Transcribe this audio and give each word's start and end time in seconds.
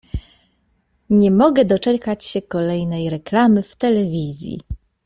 Nie 1.09 1.31
mogę 1.31 1.65
doczekać 1.65 2.25
się 2.25 2.41
kolejnej 2.41 3.09
reklamy 3.09 3.63
w 3.63 3.75
telewizji. 3.75 4.57